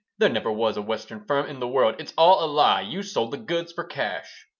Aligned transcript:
"There 0.17 0.29
never 0.29 0.51
was 0.51 0.77
a 0.77 0.81
Western 0.81 1.25
firm 1.25 1.45
in 1.45 1.59
the 1.59 1.67
world. 1.67 1.97
It's 1.99 2.11
all 2.17 2.43
a 2.43 2.49
lie. 2.51 2.81
You 2.81 3.03
sold 3.03 3.29
the 3.29 3.37
goods 3.37 3.71
for 3.71 3.83
cash." 3.83 4.47